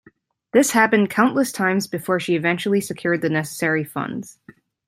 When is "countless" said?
1.11-1.51